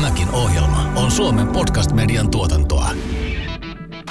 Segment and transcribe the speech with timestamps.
[0.00, 2.90] Tämäkin ohjelma on Suomen podcast-median tuotantoa.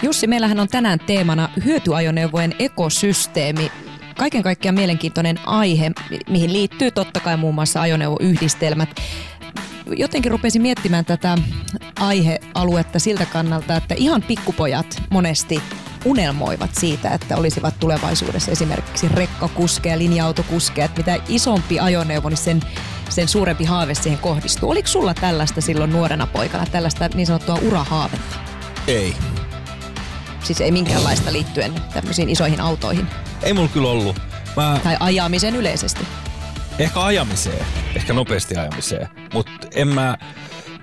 [0.01, 3.71] Jussi, meillähän on tänään teemana hyötyajoneuvojen ekosysteemi.
[4.17, 5.91] Kaiken kaikkiaan mielenkiintoinen aihe,
[6.29, 8.89] mihin liittyy totta kai muun muassa ajoneuvoyhdistelmät.
[9.97, 11.37] Jotenkin rupesin miettimään tätä
[11.99, 15.61] aihealuetta siltä kannalta, että ihan pikkupojat monesti
[16.05, 22.61] unelmoivat siitä, että olisivat tulevaisuudessa esimerkiksi rekkakuskeja, linja-autokuskeja, että mitä isompi ajoneuvo, niin sen,
[23.09, 24.69] sen suurempi haave siihen kohdistuu.
[24.69, 28.35] Oliko sulla tällaista silloin nuorena poikana, tällaista niin sanottua urahaavetta?
[28.87, 29.15] Ei.
[30.43, 33.07] Siis ei minkäänlaista liittyen tämmöisiin isoihin autoihin.
[33.43, 34.19] Ei mulla kyllä ollut.
[34.55, 36.07] Mä Tai ajamiseen yleisesti.
[36.79, 40.17] ehkä ajamiseen, ehkä nopeasti ajamiseen, mutta en mä,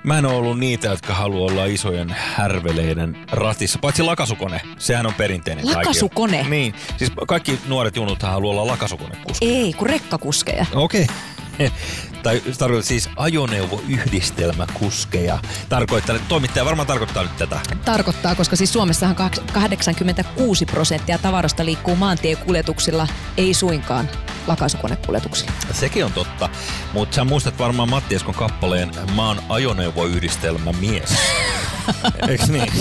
[0.02, 3.78] mä en ole ollut niitä, jotka haluaa olla isojen härveleiden ratissa.
[3.82, 5.66] Paitsi lakasukone, sehän on perinteinen.
[5.66, 6.46] Lakasukone?
[6.48, 9.52] Niin, siis kaikki nuoret junuthan haluaa olla lakasukonekuskeja.
[9.58, 10.66] Ei, kun rekkakuskeja.
[10.74, 11.02] Okei.
[11.02, 11.16] Okay.
[12.22, 15.38] tai tarkoittaa siis ajoneuvoyhdistelmäkuskeja.
[15.68, 17.60] Tarkoittaa, toimittaja varmaan tarkoittaa nyt tätä.
[17.84, 24.10] Tarkoittaa, koska siis Suomessahan kaks- 86 prosenttia tavarasta liikkuu maantiekuljetuksilla, ei suinkaan
[24.46, 25.52] lakasukonekuljetuksilla.
[25.72, 26.48] Sekin on totta,
[26.92, 31.16] mutta sä muistat varmaan Matti Eskon kappaleen Mä oon ajoneuvoyhdistelmä mies.
[32.28, 32.72] Eiks niin?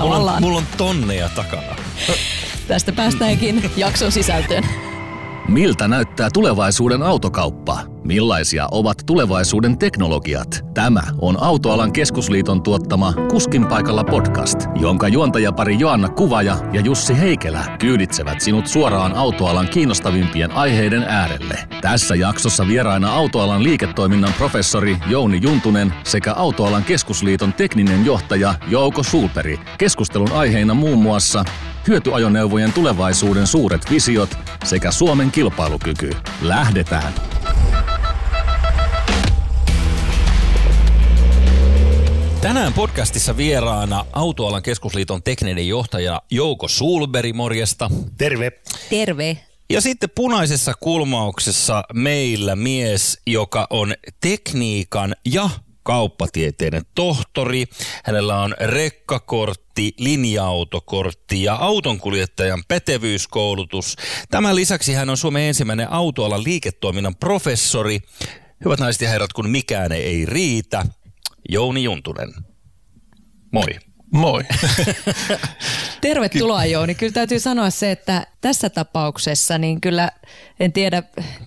[0.00, 1.76] Mulla on, mulla on tonneja takana.
[2.68, 4.64] tästä päästäänkin jakson sisältöön.
[5.48, 7.80] Miltä näyttää tulevaisuuden autokauppa?
[8.04, 10.64] Millaisia ovat tulevaisuuden teknologiat?
[10.74, 17.76] Tämä on Autoalan keskusliiton tuottama Kuskin paikalla podcast, jonka juontajapari Joanna Kuvaja ja Jussi Heikelä
[17.80, 21.58] kyyditsevät sinut suoraan autoalan kiinnostavimpien aiheiden äärelle.
[21.80, 29.60] Tässä jaksossa vieraina autoalan liiketoiminnan professori Jouni Juntunen sekä Autoalan keskusliiton tekninen johtaja Jouko Sulperi.
[29.78, 31.44] Keskustelun aiheina muun muassa
[31.88, 36.10] hyötyajoneuvojen tulevaisuuden suuret visiot sekä Suomen kilpailukyky.
[36.42, 37.12] Lähdetään!
[42.40, 47.90] Tänään podcastissa vieraana Autoalan keskusliiton tekninen johtaja Jouko Sulberi, morjesta.
[48.18, 48.52] Terve.
[48.90, 49.38] Terve.
[49.70, 55.50] Ja sitten punaisessa kulmauksessa meillä mies, joka on tekniikan ja
[55.86, 57.64] kauppatieteiden tohtori.
[58.04, 63.96] Hänellä on rekkakortti, linja-autokortti ja autonkuljettajan pätevyyskoulutus.
[64.30, 67.98] Tämän lisäksi hän on Suomen ensimmäinen autoalan liiketoiminnan professori.
[68.64, 70.86] Hyvät naiset ja herrat, kun mikään ei riitä,
[71.48, 72.34] Jouni Juntunen.
[73.52, 73.78] Moi.
[74.12, 74.42] Moi.
[76.00, 76.94] Tervetuloa Jouni.
[76.94, 80.10] Kyllä täytyy sanoa se, että tässä tapauksessa niin kyllä
[80.60, 81.02] en tiedä,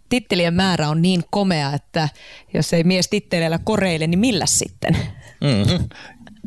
[0.10, 2.10] tittelien määrä on niin komea, että
[2.54, 4.98] jos ei mies titteleillä koreile, niin millä sitten?
[5.42, 5.90] Mm-hmm.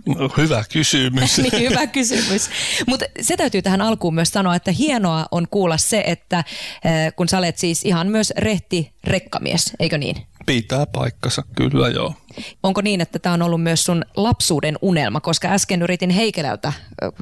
[0.06, 1.38] No, hyvä kysymys.
[1.38, 2.50] niin hyvä kysymys.
[2.86, 6.38] Mutta se täytyy tähän alkuun myös sanoa, että hienoa on kuulla se, että
[6.84, 10.16] eh, kun sä olet siis ihan myös rehti rekkamies, eikö niin?
[10.46, 12.14] Pitää paikkansa, kyllä joo.
[12.62, 16.72] Onko niin, että tämä on ollut myös sun lapsuuden unelma, koska äsken yritin Heikelältä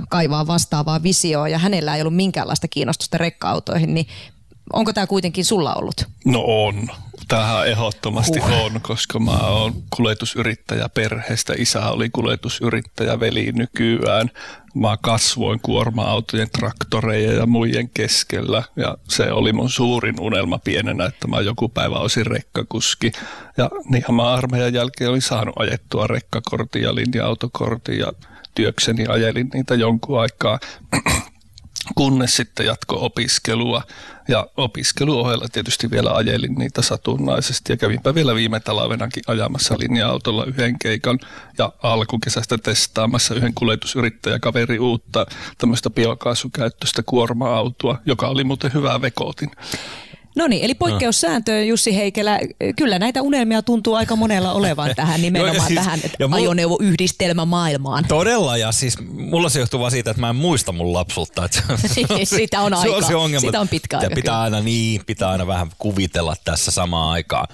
[0.09, 4.07] kaivaa vastaavaa visioa ja hänellä ei ollut minkäänlaista kiinnostusta rekka-autoihin, niin
[4.73, 6.05] onko tämä kuitenkin sulla ollut?
[6.25, 6.89] No on.
[7.29, 11.53] Tähän ehdottomasti on, koska mä oon kuljetusyrittäjä perheestä.
[11.59, 14.31] Isä oli kuljetusyrittäjä, veli nykyään.
[14.75, 18.63] Mä kasvoin kuorma-autojen, traktoreja ja muiden keskellä.
[18.77, 23.13] Ja se oli mun suurin unelma pienenä, että mä joku päivä olisin rekkakuski.
[23.57, 28.13] Ja niinhän mä armeijan jälkeen olin saanut ajettua rekkakortin ja linja-autokortin ja
[28.55, 30.59] työkseni ajelin niitä jonkun aikaa
[31.95, 33.83] kunnes sitten jatko opiskelua.
[34.29, 40.79] Ja opiskeluohella tietysti vielä ajelin niitä satunnaisesti ja kävinpä vielä viime talvenakin ajamassa linja-autolla yhden
[40.79, 41.19] keikan
[41.59, 45.27] ja alkukesästä testaamassa yhden kuljetusyrittäjäkaveri uutta
[45.59, 49.51] tämmöistä biokaasukäyttöistä kuorma-autoa, joka oli muuten hyvä vekotin.
[50.37, 52.39] No niin, eli poikkeussääntö Jussi Heikelä,
[52.77, 56.35] kyllä näitä unelmia tuntuu aika monella olevan tähän nimenomaan Joo, ja siis- tähän ja mul-
[56.35, 58.05] ajoneuvoyhdistelmä maailmaan.
[58.09, 61.45] Todella, ja siis mulla se johtuu vaan siitä, että mä en muista mun lapsuutta.
[61.45, 61.79] Että se, on
[62.27, 63.47] se- Sitä on se on se ongelma.
[63.47, 64.41] Sitä on pitkä aika, pitää kyllä.
[64.41, 67.47] aina niin, pitää aina vähän kuvitella tässä samaan aikaan.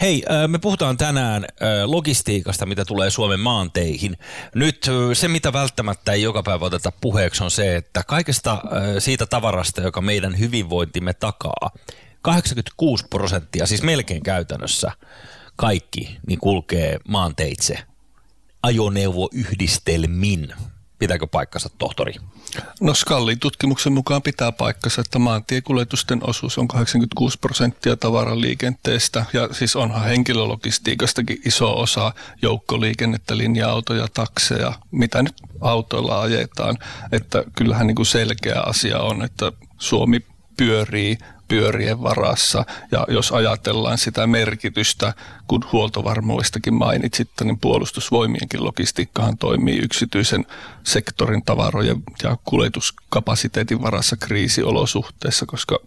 [0.00, 1.44] Hei, me puhutaan tänään
[1.84, 4.16] logistiikasta, mitä tulee Suomen maanteihin.
[4.54, 8.58] Nyt se, mitä välttämättä ei joka päivä oteta puheeksi, on se, että kaikesta
[8.98, 11.70] siitä tavarasta, joka meidän hyvinvointimme takaa,
[12.22, 14.92] 86 prosenttia, siis melkein käytännössä
[15.56, 17.78] kaikki, niin kulkee maanteitse
[18.62, 20.54] ajoneuvoyhdistelmin.
[20.98, 22.14] Pitääkö paikkansa, tohtori?
[22.80, 29.76] No Skallin tutkimuksen mukaan pitää paikkansa, että maantiekuljetusten osuus on 86 prosenttia tavaraliikenteestä ja siis
[29.76, 32.12] onhan henkilölogistiikastakin iso osa
[32.42, 36.78] joukkoliikennettä, linja-autoja, takseja, mitä nyt autoilla ajetaan.
[37.12, 40.20] Että kyllähän niin kuin selkeä asia on, että Suomi
[40.56, 41.18] pyörii
[41.48, 42.64] pyörien varassa.
[42.92, 45.14] Ja jos ajatellaan sitä merkitystä,
[45.46, 50.46] kun huoltovarmuudestakin mainitsit, niin puolustusvoimienkin logistiikkahan toimii yksityisen
[50.84, 55.78] sektorin tavarojen ja kuljetuskapasiteetin varassa kriisiolosuhteissa, koska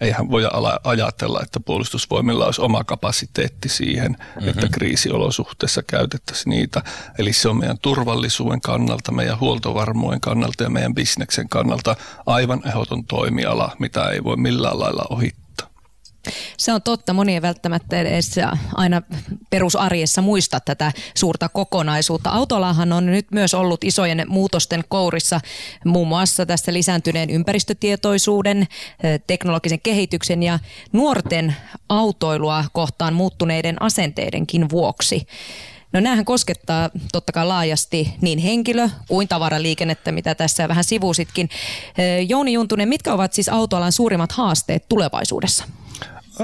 [0.00, 0.42] eihän voi
[0.84, 4.48] ajatella, että puolustusvoimilla olisi oma kapasiteetti siihen, mm-hmm.
[4.48, 6.82] että kriisiolosuhteissa käytettäisiin niitä.
[7.18, 13.04] Eli se on meidän turvallisuuden kannalta, meidän huoltovarmuuden kannalta ja meidän bisneksen kannalta aivan ehdoton
[13.04, 15.48] toimiala, mitä ei voi millään lailla ohittaa.
[16.56, 17.12] Se on totta.
[17.12, 18.34] Moni ei välttämättä edes
[18.74, 19.02] aina
[19.50, 22.30] perusarjessa muista tätä suurta kokonaisuutta.
[22.30, 25.40] Autolahan on nyt myös ollut isojen muutosten kourissa,
[25.84, 28.66] muun muassa tässä lisääntyneen ympäristötietoisuuden,
[29.26, 30.58] teknologisen kehityksen ja
[30.92, 31.56] nuorten
[31.88, 35.26] autoilua kohtaan muuttuneiden asenteidenkin vuoksi.
[35.92, 41.48] No näähän koskettaa totta kai laajasti niin henkilö- kuin tavaraliikennettä, mitä tässä vähän sivusitkin.
[42.28, 45.64] Jouni Juntunen, mitkä ovat siis autoalan suurimmat haasteet tulevaisuudessa?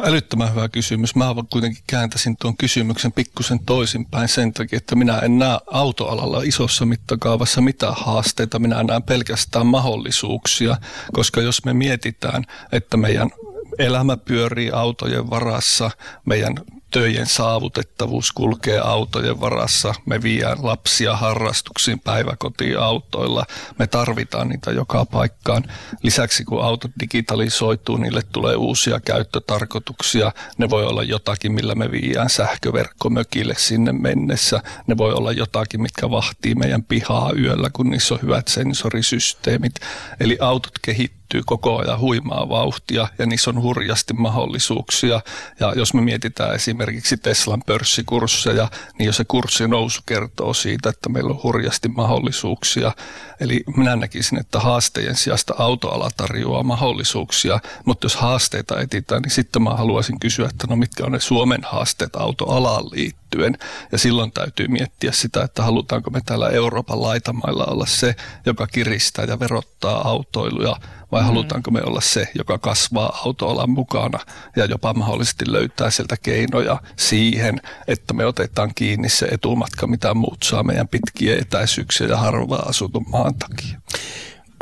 [0.03, 1.15] Älyttömän hyvä kysymys.
[1.15, 6.87] Mä kuitenkin kääntäisin tuon kysymyksen pikkusen toisinpäin sen takia, että minä en näe autoalalla isossa
[6.87, 8.59] mittakaavassa mitään haasteita.
[8.59, 10.77] Minä näen pelkästään mahdollisuuksia,
[11.13, 13.31] koska jos me mietitään, että meidän
[13.79, 15.91] elämä pyörii autojen varassa,
[16.25, 16.55] meidän
[16.95, 19.95] töjen saavutettavuus kulkee autojen varassa.
[20.07, 23.47] Me viedään lapsia harrastuksiin päiväkotiin autoilla.
[23.79, 25.65] Me tarvitaan niitä joka paikkaan.
[26.03, 30.33] Lisäksi kun autot digitalisoituu, niille tulee uusia käyttötarkoituksia.
[30.59, 34.63] Ne voi olla jotakin, millä me viedään sähköverkkomökille sinne mennessä.
[34.87, 39.75] Ne voi olla jotakin, mitkä vahtii meidän pihaa yöllä, kun niissä on hyvät sensorisysteemit.
[40.21, 45.21] Eli autot kehittyy kehittyy koko ajan huimaa vauhtia ja niissä on hurjasti mahdollisuuksia.
[45.61, 46.84] Ja jos me mietitään esimerkiksi
[47.23, 52.93] Teslan pörssikursseja, niin jo se kurssi nousu kertoo siitä, että meillä on hurjasti mahdollisuuksia.
[53.41, 59.63] Eli minä näkisin, että haasteiden sijasta autoala tarjoaa mahdollisuuksia, mutta jos haasteita etitään, niin sitten
[59.63, 63.59] mä haluaisin kysyä, että no mitkä on ne Suomen haasteet autoalaan liittyen.
[63.93, 68.17] Ja silloin täytyy miettiä sitä, että halutaanko me täällä Euroopan laitamailla olla se,
[68.47, 70.77] joka kiristää ja verottaa autoiluja
[71.15, 71.27] vai mm.
[71.27, 74.19] halutaanko me olla se, joka kasvaa autoalan mukana
[74.57, 80.43] ja jopa mahdollisesti löytää sieltä keinoja siihen, että me otetaan kiinni se etumatka, mitä muut
[80.43, 83.81] saa meidän pitkiä etäisyyksiä ja harvaa asutun maan takia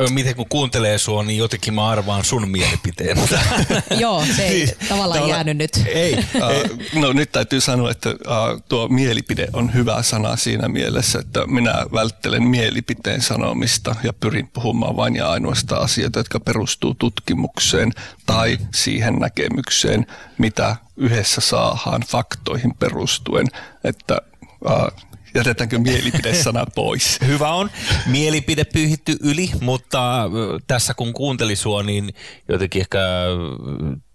[0.09, 3.17] miten kun kuuntelee sua, niin jotenkin mä arvaan sun mielipiteen.
[3.99, 5.71] Joo, se ei siis, tavallaan jäänyt nyt.
[5.85, 6.13] Ei.
[6.13, 11.47] Uh, no nyt täytyy sanoa, että uh, tuo mielipide on hyvä sana siinä mielessä, että
[11.47, 17.91] minä välttelen mielipiteen sanomista ja pyrin puhumaan vain ja ainoastaan asioita, jotka perustuu tutkimukseen
[18.25, 20.07] tai siihen näkemykseen,
[20.37, 23.47] mitä yhdessä saadaan faktoihin perustuen,
[23.83, 24.17] että
[24.65, 27.19] uh, jätetäänkö mielipidesana pois?
[27.27, 27.69] Hyvä on.
[28.07, 30.29] Mielipide pyyhitty yli, mutta
[30.67, 32.13] tässä kun kuunteli sua, niin
[32.49, 32.99] jotenkin ehkä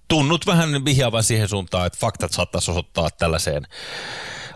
[0.09, 3.63] tunnut vähän vihjaavan siihen suuntaan, että faktat saattaisi osoittaa tällaiseen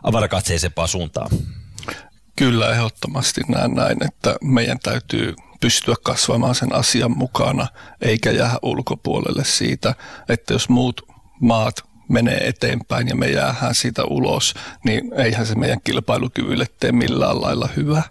[0.02, 1.30] avarakatseisempaan suuntaan.
[2.36, 7.66] Kyllä, ehdottomasti näen näin, että meidän täytyy pystyä kasvamaan sen asian mukana,
[8.00, 9.94] eikä jää ulkopuolelle siitä,
[10.28, 11.02] että jos muut
[11.40, 14.54] maat menee eteenpäin ja me jäähän siitä ulos,
[14.84, 18.02] niin eihän se meidän kilpailukyvylle tee millään lailla hyvä.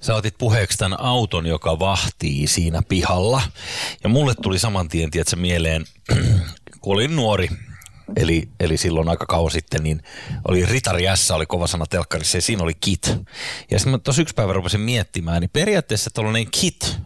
[0.00, 3.42] Sä otit puheeksi tämän auton, joka vahtii siinä pihalla.
[4.02, 5.84] Ja mulle tuli saman tien, tiedätkö, mieleen,
[6.80, 7.48] kun olin nuori,
[8.16, 10.02] eli, eli silloin aika kauan sitten, niin
[10.48, 13.06] oli Ritari S, oli kova sana telkkarissa, ja siinä oli kit.
[13.70, 16.98] Ja sitten mä tuossa yksi päivä rupesin miettimään, niin periaatteessa tällainen kit,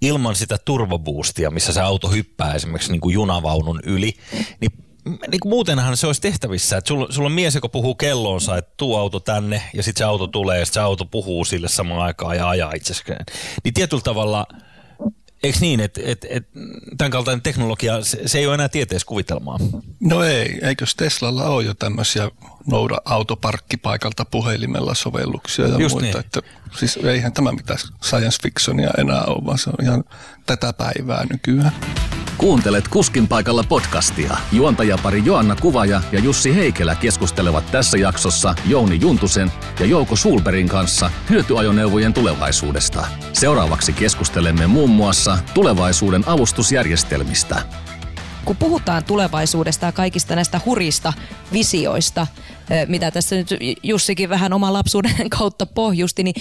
[0.00, 4.14] ilman sitä turvaboostia, missä se auto hyppää esimerkiksi niin kuin junavaunun yli,
[4.60, 4.72] niin
[5.04, 8.74] niin kuin muutenhan se olisi tehtävissä, että sulla, sulla on mies, joka puhuu kelloonsa, että
[8.76, 12.36] tuu auto tänne ja sitten se auto tulee ja se auto puhuu sille samaan aikaan
[12.36, 13.24] ja ajaa itsessään.
[13.64, 14.46] Niin tietyllä tavalla,
[15.42, 16.48] eikö niin, että et, et,
[16.98, 19.58] tämän kaltainen teknologia, se, se ei ole enää tieteessä kuvitelmaa?
[20.00, 22.30] No ei, eikös Teslalla ole jo tämmöisiä
[22.66, 26.18] nouda autoparkkipaikalta puhelimella sovelluksia ja Just muita.
[26.18, 26.26] Niin.
[26.26, 26.40] Että,
[26.78, 30.04] siis eihän tämä mitään science fictionia enää ole, vaan se on ihan
[30.46, 31.72] tätä päivää nykyään.
[32.42, 34.36] Kuuntelet Kuskin paikalla podcastia.
[34.52, 41.10] Juontajapari Joanna Kuvaja ja Jussi Heikelä keskustelevat tässä jaksossa Jouni Juntusen ja Jouko Sulberin kanssa
[41.30, 43.06] hyötyajoneuvojen tulevaisuudesta.
[43.32, 47.62] Seuraavaksi keskustelemme muun muassa tulevaisuuden avustusjärjestelmistä.
[48.44, 51.12] Kun puhutaan tulevaisuudesta ja kaikista näistä hurista
[51.52, 52.26] visioista,
[52.88, 53.50] mitä tässä nyt
[53.82, 56.34] Jussikin vähän oma lapsuuden kautta pohjusti, niin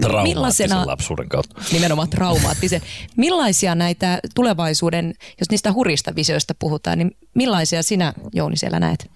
[0.00, 1.62] Traumaattisen lapsuuden kautta.
[1.72, 2.82] Nimenomaan traumaattisen.
[3.16, 9.10] Millaisia näitä tulevaisuuden, jos niistä hurista visioista puhutaan, niin millaisia sinä Jouni siellä näet?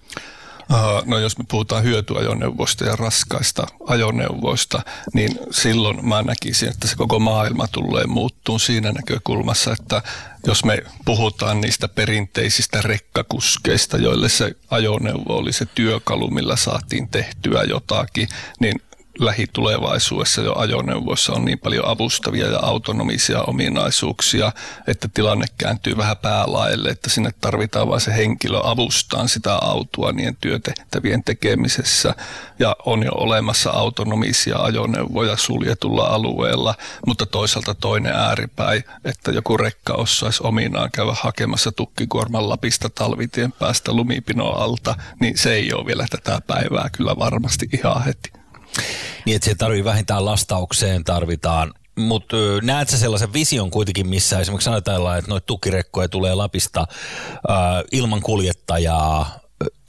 [1.05, 4.81] No jos me puhutaan hyötyajoneuvoista ja raskaista ajoneuvoista,
[5.13, 10.01] niin silloin mä näkisin, että se koko maailma tulee muuttuu siinä näkökulmassa, että
[10.47, 17.63] jos me puhutaan niistä perinteisistä rekkakuskeista, joille se ajoneuvo oli se työkalu, millä saatiin tehtyä
[17.63, 18.27] jotakin,
[18.59, 18.81] niin
[19.19, 24.51] lähitulevaisuudessa jo ajoneuvoissa on niin paljon avustavia ja autonomisia ominaisuuksia,
[24.87, 30.37] että tilanne kääntyy vähän päälaelle, että sinne tarvitaan vain se henkilö avustaan sitä autoa niiden
[30.41, 32.15] työtehtävien tekemisessä.
[32.59, 36.75] Ja on jo olemassa autonomisia ajoneuvoja suljetulla alueella,
[37.07, 43.93] mutta toisaalta toinen ääripäin, että joku rekka osaisi ominaan käydä hakemassa tukkikuorman Lapista talvitien päästä
[43.93, 48.38] lumipino alta, niin se ei ole vielä tätä päivää kyllä varmasti ihan heti.
[49.25, 51.73] Niin, että se tarvii vähintään lastaukseen, tarvitaan.
[51.99, 56.87] Mutta näet sä sellaisen vision kuitenkin, missä esimerkiksi sanotaan, että noita tukirekkoja tulee Lapista
[57.47, 59.39] ää, ilman kuljettajaa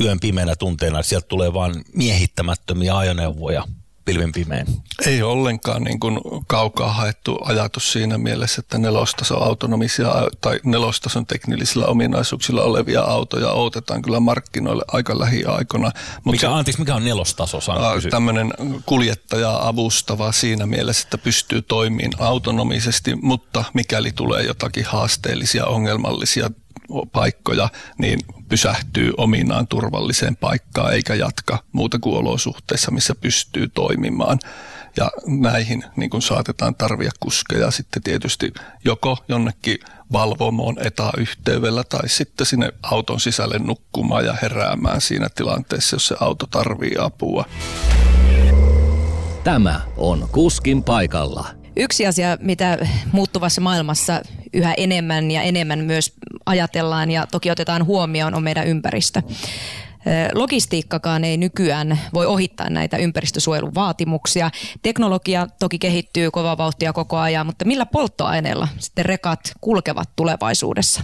[0.01, 3.65] yön pimeänä tunteina, sieltä tulee vain miehittämättömiä ajoneuvoja–
[4.11, 4.67] pilvin pimein.
[5.07, 10.09] Ei ollenkaan niin kuin kaukaa haettu ajatus siinä mielessä, että nelostason autonomisia
[10.41, 15.93] tai nelostason teknillisillä ominaisuuksilla olevia autoja otetaan kyllä markkinoille aika lähiaikoina.
[16.25, 17.59] mikä, se, anteeksi, mikä on nelostaso?
[18.11, 18.55] Tämmöinen
[18.87, 26.51] kuljettaja avustava siinä mielessä, että pystyy toimimaan autonomisesti, mutta mikäli tulee jotakin haasteellisia, ongelmallisia
[27.13, 27.69] paikkoja,
[27.99, 34.39] niin pysähtyy ominaan turvalliseen paikkaan eikä jatka muuta kuin olosuhteissa, missä pystyy toimimaan.
[34.97, 38.53] Ja näihin niin kuin saatetaan tarvia kuskeja sitten tietysti
[38.85, 39.79] joko jonnekin
[40.13, 46.47] valvomoon etäyhteydellä tai sitten sinne auton sisälle nukkumaan ja heräämään siinä tilanteessa, jos se auto
[46.47, 47.45] tarvii apua.
[49.45, 51.47] Tämä on Kuskin paikalla.
[51.77, 52.79] Yksi asia, mitä
[53.13, 56.13] muuttuvassa maailmassa yhä enemmän ja enemmän myös
[56.51, 59.23] ajatellaan ja toki otetaan huomioon, on meidän ympäristö.
[60.35, 64.51] Logistiikkakaan ei nykyään voi ohittaa näitä ympäristösuojelun vaatimuksia.
[64.83, 71.03] Teknologia toki kehittyy kovaa vauhtia koko ajan, mutta millä polttoaineella sitten rekat kulkevat tulevaisuudessa?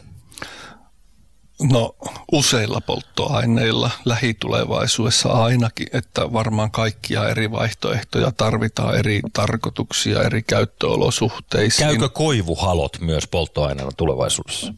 [1.63, 1.97] No
[2.33, 11.89] useilla polttoaineilla lähitulevaisuudessa ainakin, että varmaan kaikkia eri vaihtoehtoja tarvitaan eri tarkoituksia, eri käyttöolosuhteisiin.
[11.89, 14.75] Käykö koivuhalot myös polttoaineella tulevaisuudessa?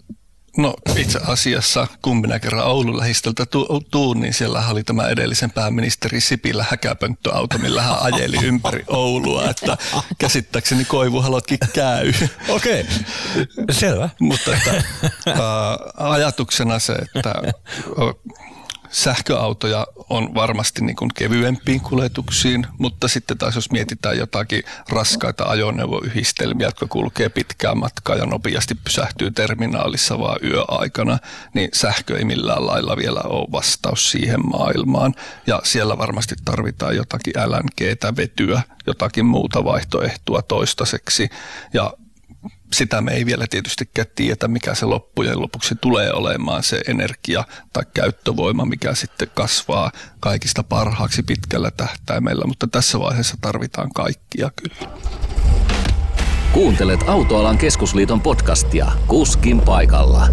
[0.59, 5.50] No itse asiassa, kun minä kerran Oulun lähistöltä tu- tuun, niin siellä oli tämä edellisen
[5.50, 9.77] pääministeri Sipilä häkäpönttöauto, millä hän ajeli ympäri Oulua, että
[10.19, 12.12] käsittääkseni koivuhalotkin käy.
[12.49, 13.65] Okei, okay.
[13.71, 14.11] selvä.
[14.21, 14.83] Mutta että,
[15.97, 17.35] ajatuksena se, että
[18.90, 26.66] sähköautoja on varmasti niin kuin kevyempiin kuljetuksiin, mutta sitten taas jos mietitään jotakin raskaita ajoneuvoyhdistelmiä,
[26.66, 31.18] jotka kulkee pitkää matkaa ja nopeasti pysähtyy terminaalissa vaan yöaikana,
[31.54, 35.14] niin sähkö ei millään lailla vielä ole vastaus siihen maailmaan.
[35.47, 41.28] Ja siellä varmasti tarvitaan jotakin LNGtä, vetyä, jotakin muuta vaihtoehtoa toistaiseksi.
[41.73, 41.92] Ja
[42.73, 47.83] sitä me ei vielä tietystikään tiedä, mikä se loppujen lopuksi tulee olemaan se energia tai
[47.95, 54.93] käyttövoima, mikä sitten kasvaa kaikista parhaaksi pitkällä tähtäimellä, mutta tässä vaiheessa tarvitaan kaikkia kyllä.
[56.53, 60.29] Kuuntelet Autoalan keskusliiton podcastia Kuskin paikalla.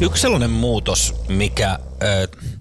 [0.00, 1.70] Yksi sellainen muutos, mikä...
[1.70, 2.51] Äh,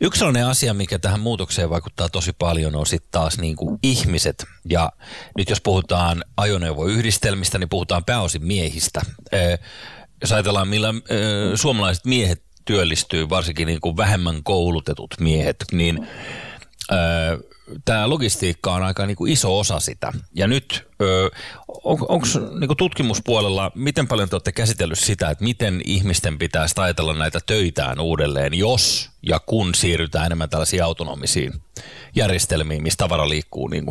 [0.00, 4.44] Yksi sellainen asia, mikä tähän muutokseen vaikuttaa tosi paljon, on sitten taas niin kuin ihmiset.
[4.70, 4.90] Ja
[5.38, 9.00] nyt jos puhutaan ajoneuvoyhdistelmistä, niin puhutaan pääosin miehistä.
[10.20, 10.94] Jos ajatellaan, millä
[11.54, 16.08] suomalaiset miehet työllistyy, varsinkin niin kuin vähemmän koulutetut miehet, niin
[17.84, 20.12] tämä logistiikka on aika niin kuin iso osa sitä.
[20.34, 20.88] Ja nyt
[21.68, 22.26] on, onko
[22.60, 28.00] niin tutkimuspuolella, miten paljon te olette käsitellyt sitä, että miten ihmisten pitäisi ajatella näitä töitään
[28.00, 31.52] uudelleen, jos ja kun siirrytään enemmän tällaisiin autonomisiin
[32.16, 33.86] järjestelmiin, missä tavara liikkuu niin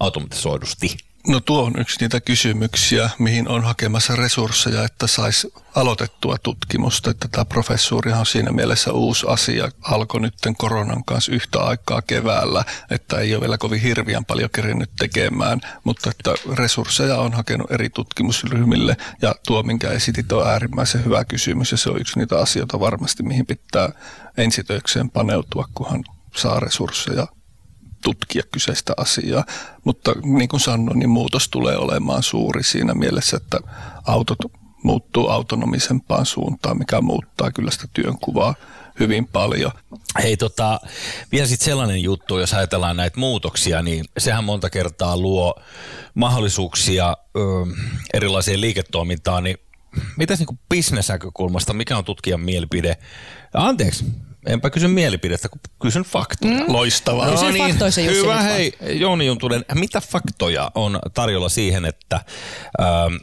[0.00, 0.96] automatisoidusti?
[1.28, 7.10] No tuo on yksi niitä kysymyksiä, mihin on hakemassa resursseja, että saisi aloitettua tutkimusta.
[7.10, 9.68] Että tämä professuurihan on siinä mielessä uusi asia.
[9.82, 14.90] Alkoi nyt koronan kanssa yhtä aikaa keväällä, että ei ole vielä kovin hirviän paljon kerinyt
[14.98, 21.24] tekemään, mutta että resursseja on hakenut eri tutkimusryhmille ja tuo, minkä esitit, on äärimmäisen hyvä
[21.24, 23.88] kysymys ja se on yksi niitä asioita varmasti, mihin pitää
[24.36, 26.04] ensitöikseen paneutua, kunhan
[26.36, 27.26] saa resursseja
[28.04, 29.44] tutkia kyseistä asiaa.
[29.84, 33.58] Mutta niin kuin sanoin, niin muutos tulee olemaan suuri siinä mielessä, että
[34.06, 34.38] autot
[34.82, 38.54] muuttuu autonomisempaan suuntaan, mikä muuttaa kyllä sitä työnkuvaa
[39.00, 39.72] hyvin paljon.
[40.22, 40.80] Hei tota,
[41.32, 45.54] vielä sitten sellainen juttu, jos ajatellaan näitä muutoksia, niin sehän monta kertaa luo
[46.14, 47.40] mahdollisuuksia ö,
[48.14, 49.56] erilaiseen liiketoimintaan, niin
[50.16, 52.96] mitäs niin bisnesnäkökulmasta, mikä on tutkijan mielipide?
[53.54, 54.04] Anteeksi,
[54.46, 56.54] Enpä kysy mielipidettä, kun kysyn faktoja.
[56.54, 56.64] Mm.
[56.72, 57.30] Loistavaa.
[57.30, 62.20] Kysy faktoissa, Jussi, Hyvä, hei Jouni Juntunen, mitä faktoja on tarjolla siihen, että
[62.80, 63.14] ähm,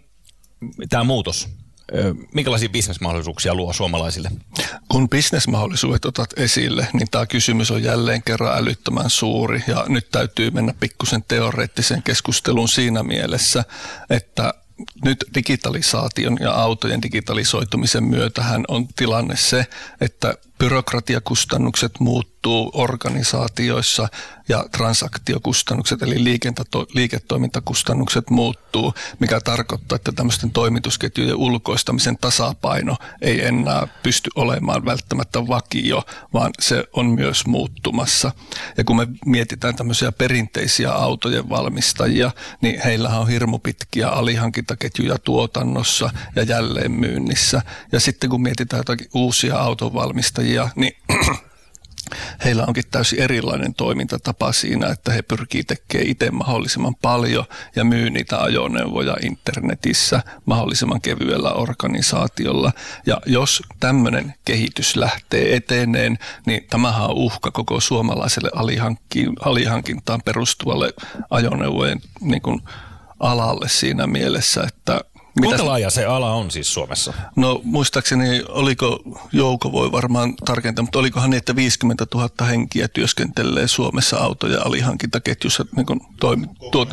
[0.90, 1.50] tämä muutos,
[1.96, 4.32] äh, minkälaisia bisnesmahdollisuuksia luo suomalaisille?
[4.88, 10.52] Kun bisnesmahdollisuudet otat esille, niin tämä kysymys on jälleen kerran älyttömän suuri ja nyt täytyy
[10.52, 13.64] mennä pikkusen teoreettiseen keskusteluun siinä mielessä,
[14.10, 14.54] että
[15.06, 19.66] nyt digitalisaation ja autojen digitalisoitumisen myötähän on tilanne se,
[20.02, 24.08] että byrokratiakustannukset muuttuu organisaatioissa
[24.50, 26.24] ja transaktiokustannukset eli
[26.94, 36.04] liiketoimintakustannukset muuttuu, mikä tarkoittaa, että tämmöisten toimitusketjujen ulkoistamisen tasapaino ei enää pysty olemaan välttämättä vakio,
[36.34, 38.32] vaan se on myös muuttumassa.
[38.78, 46.10] Ja kun me mietitään tämmöisiä perinteisiä autojen valmistajia, niin heillä on hirmu pitkiä alihankintaketjuja tuotannossa
[46.36, 47.62] ja jälleenmyynnissä.
[47.92, 50.94] Ja sitten kun mietitään jotakin uusia autonvalmistajia, kuluttajia, niin
[52.46, 58.10] heillä onkin täysin erilainen toimintatapa siinä, että he pyrkii tekemään itse mahdollisimman paljon ja myy
[58.10, 62.72] niitä ajoneuvoja internetissä mahdollisimman kevyellä organisaatiolla.
[63.06, 68.50] Ja jos tämmöinen kehitys lähtee eteneen, niin tämähän on uhka koko suomalaiselle
[69.46, 70.94] alihankintaan perustuvalle
[71.30, 72.62] ajoneuvojen niin kuin
[73.20, 75.02] alalle siinä mielessä, että
[75.40, 77.14] Kuinka laaja se ala on siis Suomessa?
[77.36, 79.00] No muistaakseni, oliko
[79.32, 84.62] Jouko voi varmaan tarkentaa, mutta olikohan niin, että 50 000 henkiä työskentelee Suomessa auto- ja
[84.62, 86.90] alihankintaketjussa niin kuin toimi, tuot,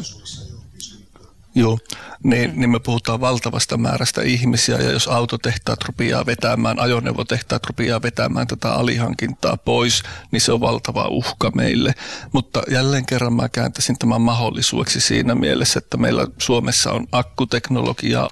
[1.59, 1.79] Joo,
[2.25, 8.47] niin, niin me puhutaan valtavasta määrästä ihmisiä ja jos autotehtaat rupeaa vetämään, ajoneuvotehtaat rupeaa vetämään
[8.47, 11.95] tätä alihankintaa pois, niin se on valtava uhka meille.
[12.33, 18.29] Mutta jälleen kerran mä kääntäisin tämän mahdollisuudeksi siinä mielessä, että meillä Suomessa on akkuteknologia,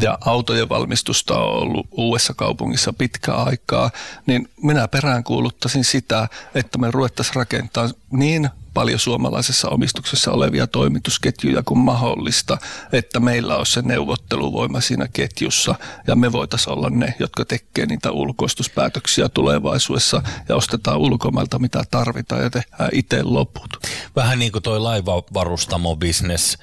[0.00, 3.90] ja autojen valmistusta on ollut uudessa kaupungissa pitkä aikaa,
[4.26, 11.78] niin minä peräänkuuluttaisin sitä, että me ruvettaisiin rakentamaan niin paljon suomalaisessa omistuksessa olevia toimitusketjuja kuin
[11.78, 12.58] mahdollista,
[12.92, 15.74] että meillä on se neuvotteluvoima siinä ketjussa
[16.06, 22.42] ja me voitaisiin olla ne, jotka tekee niitä ulkoistuspäätöksiä tulevaisuudessa ja ostetaan ulkomailta mitä tarvitaan
[22.42, 23.76] ja tehdään itse loput.
[24.16, 26.58] Vähän niin kuin toi laivavarustamo-business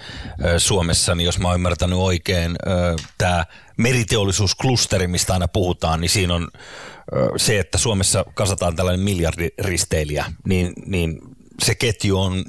[0.57, 2.55] Suomessa, niin jos mä oon ymmärtänyt oikein,
[3.17, 3.45] tämä
[3.77, 6.47] meriteollisuusklusteri, mistä aina puhutaan, niin siinä on
[7.37, 11.19] se, että Suomessa kasataan tällainen miljardiristeilijä, niin, niin
[11.63, 12.43] se ketju on,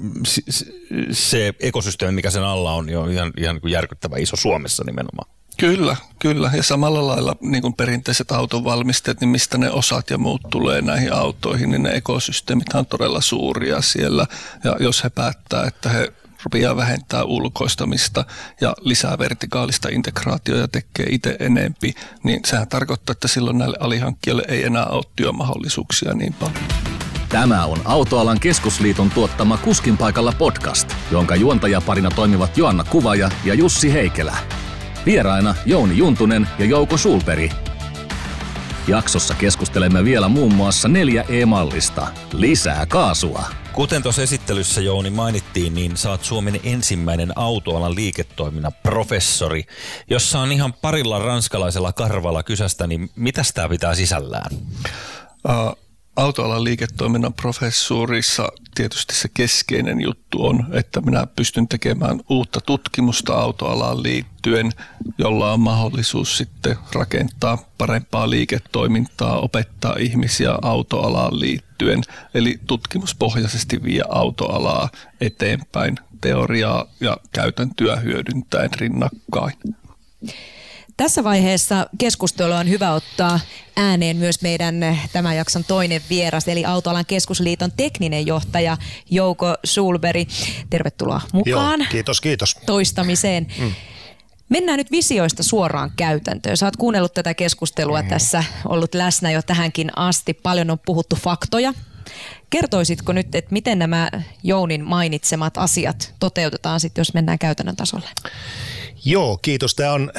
[1.11, 4.83] se ekosysteemi, mikä sen alla on, niin on ihan, ihan niin kuin järkyttävä iso Suomessa
[4.83, 5.29] nimenomaan.
[5.57, 6.51] Kyllä, kyllä.
[6.55, 11.13] Ja samalla lailla niin kuin perinteiset autonvalmistajat, niin mistä ne osat ja muut tulee näihin
[11.13, 14.25] autoihin, niin ne ekosysteemit on todella suuria siellä.
[14.63, 18.25] Ja jos he päättää, että he rupeaa vähentää ulkoistamista
[18.61, 21.93] ja lisää vertikaalista integraatiota ja tekee itse enempi,
[22.23, 26.63] niin sehän tarkoittaa, että silloin näille alihankkijoille ei enää ole työmahdollisuuksia niin paljon.
[27.29, 33.93] Tämä on Autoalan keskusliiton tuottama Kuskin paikalla podcast, jonka juontajaparina toimivat Joanna Kuvaja ja Jussi
[33.93, 34.37] Heikelä.
[35.05, 37.49] Vieraina Jouni Juntunen ja Jouko Sulperi.
[38.87, 42.07] Jaksossa keskustelemme vielä muun muassa 4E-mallista.
[42.33, 43.43] Lisää kaasua.
[43.73, 49.63] Kuten tuossa esittelyssä Jouni mainittiin, niin saat Suomen ensimmäinen autoalan liiketoiminnan professori,
[50.09, 54.51] jossa on ihan parilla ranskalaisella karvalla kysästä, niin mitä tämä pitää sisällään?
[55.49, 55.86] Uh,
[56.17, 64.03] autoalan liiketoiminnan professuurissa tietysti se keskeinen juttu on, että minä pystyn tekemään uutta tutkimusta autoalaan
[64.03, 64.71] liittyen,
[65.17, 72.01] jolla on mahdollisuus sitten rakentaa parempaa liiketoimintaa, opettaa ihmisiä autoalaan liittyen,
[72.33, 74.89] eli tutkimuspohjaisesti vie autoalaa
[75.21, 79.57] eteenpäin teoriaa ja käytäntöä hyödyntäen rinnakkain.
[80.97, 83.39] Tässä vaiheessa keskustelua on hyvä ottaa
[83.75, 88.77] ääneen myös meidän eh, tämän jakson toinen vieras, eli Autoalan keskusliiton tekninen johtaja
[89.09, 90.27] Jouko Sulberi.
[90.69, 91.79] Tervetuloa mukaan.
[91.79, 92.55] Joo, kiitos, kiitos.
[92.65, 93.47] Toistamiseen.
[93.59, 93.71] Mm.
[94.49, 96.57] Mennään nyt visioista suoraan käytäntöön.
[96.57, 98.07] Sä oot kuunnellut tätä keskustelua mm.
[98.07, 100.33] tässä, ollut läsnä jo tähänkin asti.
[100.33, 101.73] Paljon on puhuttu faktoja.
[102.49, 104.09] Kertoisitko nyt, että miten nämä
[104.43, 108.09] Jounin mainitsemat asiat toteutetaan sitten, jos mennään käytännön tasolle?
[109.05, 109.75] Joo, kiitos.
[109.75, 110.11] Tämä on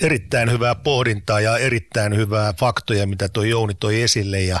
[0.00, 4.40] erittäin hyvää pohdintaa ja erittäin hyvää faktoja, mitä tuo Jouni toi esille.
[4.40, 4.60] Ja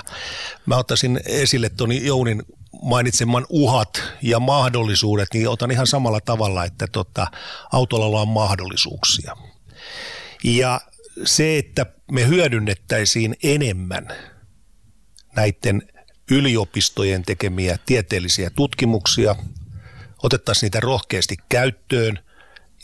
[0.66, 2.42] mä ottaisin esille tuon Jounin
[2.82, 7.26] mainitseman uhat ja mahdollisuudet, niin otan ihan samalla tavalla, että tota,
[7.72, 9.36] autolla on mahdollisuuksia.
[10.44, 10.80] Ja
[11.24, 14.08] se, että me hyödynnettäisiin enemmän
[15.36, 15.82] näiden
[16.30, 19.36] yliopistojen tekemiä tieteellisiä tutkimuksia,
[20.22, 22.18] otettaisiin niitä rohkeasti käyttöön–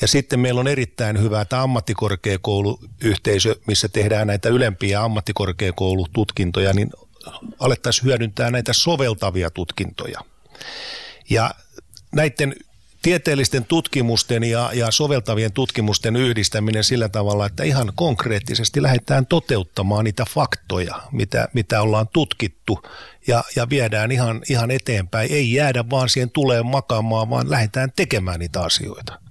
[0.01, 6.91] ja sitten meillä on erittäin hyvä tämä ammattikorkeakouluyhteisö, missä tehdään näitä ylempiä ammattikorkeakoulututkintoja, niin
[7.59, 10.21] alettaisiin hyödyntää näitä soveltavia tutkintoja.
[11.31, 11.55] Ja
[12.15, 12.55] näiden
[13.03, 20.25] tieteellisten tutkimusten ja, ja soveltavien tutkimusten yhdistäminen sillä tavalla, että ihan konkreettisesti lähdetään toteuttamaan niitä
[20.31, 22.83] faktoja, mitä, mitä ollaan tutkittu
[23.27, 25.33] ja, ja viedään ihan, ihan eteenpäin.
[25.33, 29.26] Ei jäädä vaan siihen tulee makaamaan, vaan lähdetään tekemään niitä asioita.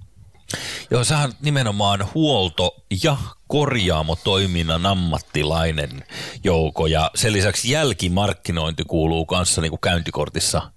[0.90, 3.16] Joo, sähän nimenomaan huolto- ja
[3.48, 6.04] korjaamotoiminnan ammattilainen
[6.44, 10.70] jouko ja sen lisäksi jälkimarkkinointi kuuluu kanssa niin kuin käyntikortissa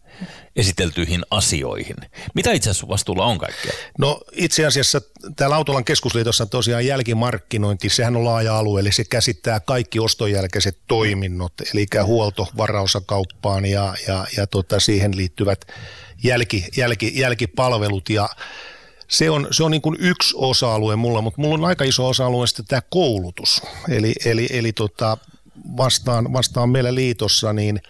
[0.56, 1.96] esiteltyihin asioihin.
[2.34, 3.72] Mitä itse asiassa vastuulla on kaikkea?
[3.98, 5.02] No itse asiassa
[5.36, 10.78] täällä Autolan keskusliitossa tosiaan jälkimarkkinointi, sehän on laaja alue, eli se käsittää kaikki oston jälkeiset
[10.88, 15.66] toiminnot, eli huolto varaosakauppaan ja, ja, ja tota, siihen liittyvät
[16.24, 18.30] jälki, jälki, jälkipalvelut ja
[19.10, 22.48] se on, se on niin kuin yksi osa-alue mulla, mutta mulla on aika iso osa-alue
[22.48, 23.62] sitten tämä koulutus.
[23.90, 25.18] Eli, eli, eli tota,
[25.78, 27.82] vastaan, vastaan meillä liitossa niin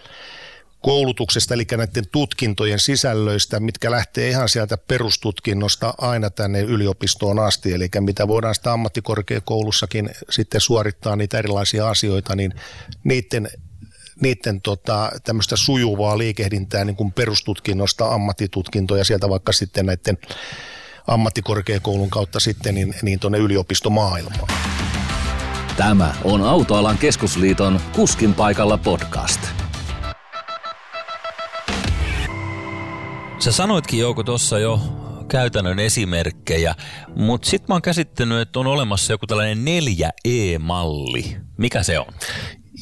[0.80, 7.88] koulutuksesta, eli näiden tutkintojen sisällöistä, mitkä lähtee ihan sieltä perustutkinnosta aina tänne yliopistoon asti, eli
[8.00, 12.54] mitä voidaan sitä ammattikorkeakoulussakin sitten suorittaa niitä erilaisia asioita, niin
[13.04, 13.48] niiden
[14.20, 20.18] niiden tota, tämmöistä sujuvaa liikehdintää niin kuin perustutkinnosta ammattitutkintoja sieltä vaikka sitten näiden
[21.10, 24.48] ammattikorkeakoulun kautta sitten niin, niin tuonne yliopistomaailmaan.
[25.76, 29.40] Tämä on Autoalan keskusliiton Kuskin paikalla podcast.
[33.38, 34.80] Sä sanoitkin Jouko tuossa jo
[35.28, 36.74] käytännön esimerkkejä,
[37.16, 41.36] mutta sitten mä oon käsittänyt, että on olemassa joku tällainen 4E-malli.
[41.58, 42.06] Mikä se on?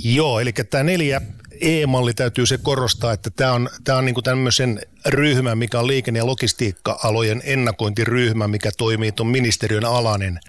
[0.05, 1.21] Joo, eli tämä neljä
[1.61, 6.18] E-malli täytyy se korostaa, että tämä on, tämä on niin tämmöisen ryhmän, mikä on liikenne-
[6.18, 10.40] ja logistiikka-alojen ennakointiryhmä, mikä toimii tuon ministeriön alainen.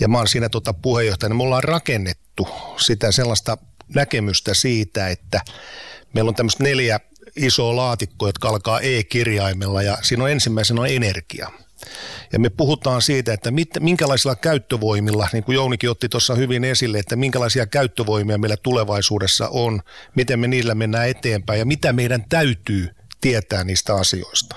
[0.00, 1.34] Ja mä oon siinä tuota puheenjohtajana.
[1.34, 3.58] Me ollaan rakennettu sitä sellaista
[3.94, 5.40] näkemystä siitä, että
[6.14, 7.00] meillä on tämmöistä neljä
[7.36, 11.50] isoa laatikkoa, jotka alkaa E-kirjaimella ja siinä on ensimmäisenä on energia.
[12.32, 16.98] Ja me puhutaan siitä, että mit, minkälaisilla käyttövoimilla, niin kuin Jounikin otti tuossa hyvin esille,
[16.98, 19.82] että minkälaisia käyttövoimia meillä tulevaisuudessa on,
[20.16, 22.88] miten me niillä mennään eteenpäin ja mitä meidän täytyy
[23.20, 24.56] tietää niistä asioista.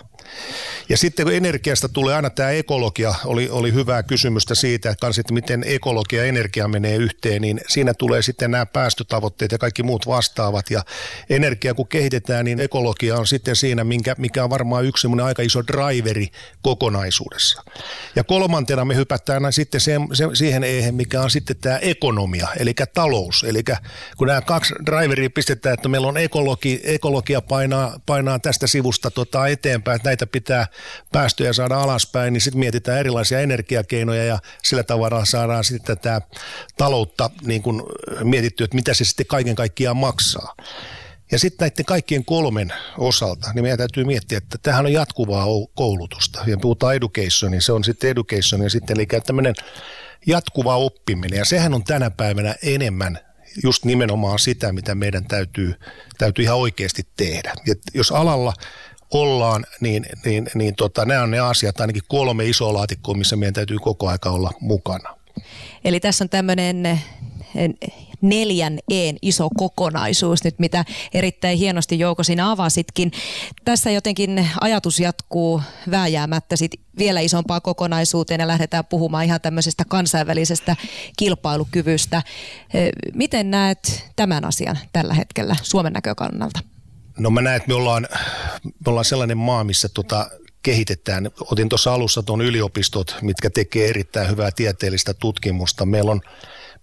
[0.90, 5.34] Ja sitten kun energiasta tulee aina tämä ekologia, oli, oli hyvää kysymystä siitä, kans, että
[5.34, 10.08] miten ekologia ja energia menee yhteen, niin siinä tulee sitten nämä päästötavoitteet ja kaikki muut
[10.08, 10.70] vastaavat.
[10.70, 10.84] Ja
[11.30, 15.64] energia kun kehitetään, niin ekologia on sitten siinä, minkä, mikä on varmaan yksi aika iso
[15.68, 16.28] driveri
[16.62, 17.64] kokonaisuudessa.
[18.16, 22.74] Ja kolmantena me hypätään sitten se, se, siihen eihän, mikä on sitten tämä ekonomia, eli
[22.94, 23.44] talous.
[23.44, 23.64] Eli
[24.18, 29.48] kun nämä kaksi driveria pistetään, että meillä on ekologi, ekologia painaa, painaa tästä sivusta tota
[29.48, 30.68] eteenpäin, että näitä pitää
[31.12, 36.22] päästöjä saada alaspäin, niin sitten mietitään erilaisia energiakeinoja ja sillä tavalla saadaan sitten tätä
[36.78, 37.84] taloutta niin kuin
[38.24, 40.56] mietitty, että mitä se sitten kaiken kaikkiaan maksaa.
[41.32, 46.44] Ja sitten näiden kaikkien kolmen osalta, niin meidän täytyy miettiä, että tämähän on jatkuvaa koulutusta.
[46.48, 49.56] Ja puhutaan education, niin se on sitten education ja sitten eli tämmöinen
[50.28, 51.38] jatkuva oppiminen.
[51.38, 53.20] Ja sehän on tänä päivänä enemmän
[53.64, 55.74] just nimenomaan sitä, mitä meidän täytyy,
[56.18, 57.54] täytyy ihan oikeasti tehdä.
[57.72, 58.54] Et jos alalla
[59.12, 63.54] ollaan, niin, niin, niin tota, nämä on ne asiat, ainakin kolme isoa laatikkoa, missä meidän
[63.54, 65.18] täytyy koko aika olla mukana.
[65.86, 67.04] Eli tässä on tämmöinen eh,
[68.22, 73.12] neljän een iso kokonaisuus nyt, mitä erittäin hienosti Jouko sinä avasitkin.
[73.66, 80.76] Tässä jotenkin ajatus jatkuu vääjäämättä sit vielä isompaa kokonaisuuteen ja lähdetään puhumaan ihan tämmöisestä kansainvälisestä
[81.18, 82.24] kilpailukyvystä.
[82.74, 86.75] Eh, miten näet tämän asian tällä hetkellä Suomen näkökannalta?
[87.20, 88.08] No mä näen, että me ollaan,
[88.64, 90.30] me ollaan sellainen maa, missä tota
[90.64, 91.32] kehitetään.
[91.52, 95.86] Otin tuossa alussa tuon yliopistot, mitkä tekee erittäin hyvää tieteellistä tutkimusta.
[95.86, 96.22] Meillä on,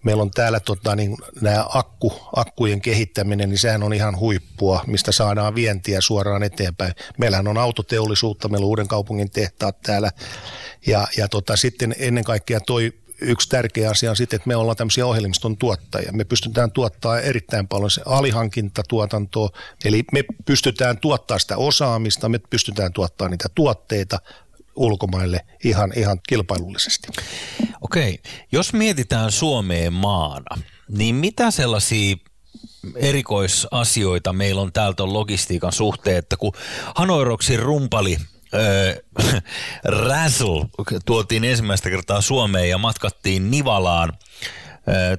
[0.03, 5.11] meillä on täällä tota, niin, nämä akku, akkujen kehittäminen, niin sehän on ihan huippua, mistä
[5.11, 6.93] saadaan vientiä suoraan eteenpäin.
[7.17, 10.11] Meillähän on autoteollisuutta, meillä on uuden kaupungin tehtaat täällä
[10.87, 14.77] ja, ja tota, sitten ennen kaikkea toi yksi tärkeä asia on sitten, että me ollaan
[14.77, 16.11] tämmöisiä ohjelmiston tuottajia.
[16.11, 19.49] Me pystytään tuottaa erittäin paljon se alihankintatuotantoa,
[19.85, 24.19] eli me pystytään tuottaa sitä osaamista, me pystytään tuottaa niitä tuotteita
[24.75, 27.07] ulkomaille ihan, ihan kilpailullisesti.
[27.81, 28.19] Okei,
[28.51, 32.15] jos mietitään Suomeen maana, niin mitä sellaisia
[32.95, 36.53] erikoisasioita meillä on täältä logistiikan suhteen, että kun
[36.95, 38.17] Hanoiroksin rumpali–
[40.07, 40.65] Razzle
[41.05, 44.13] tuotiin ensimmäistä kertaa Suomeen ja matkattiin Nivalaan,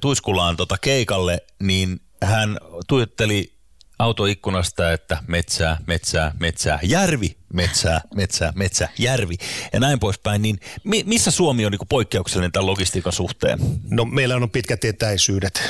[0.00, 3.54] Tuiskulaan tota keikalle, niin hän tuijotteli
[3.98, 9.36] autoikkunasta, että metsää, metsää, metsää, järvi, metsää, metsää, metsä, järvi
[9.72, 13.58] ja näin poispäin, niin mi- missä Suomi on niin poikkeuksellinen tämän logistiikan suhteen?
[13.90, 15.62] No meillä on pitkät etäisyydet